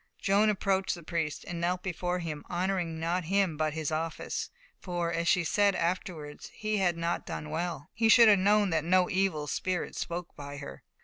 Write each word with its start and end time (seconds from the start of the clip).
Joan 0.17 0.49
approached 0.49 0.95
the 0.95 1.03
priest 1.03 1.45
and 1.47 1.61
knelt 1.61 1.83
before 1.83 2.17
him, 2.17 2.43
honouring 2.49 2.99
not 2.99 3.25
him, 3.25 3.55
but 3.55 3.73
his 3.73 3.91
office; 3.91 4.49
for, 4.79 5.13
as 5.13 5.27
she 5.27 5.43
said 5.43 5.75
afterwards, 5.75 6.49
he 6.55 6.77
had 6.77 6.97
not 6.97 7.23
done 7.27 7.51
well; 7.51 7.87
he 7.93 8.09
should 8.09 8.27
have 8.27 8.39
known 8.39 8.71
that 8.71 8.83
no 8.83 9.11
evil 9.11 9.45
spirit 9.45 9.95
spoke 9.95 10.35
by 10.35 10.57
her. 10.57 10.81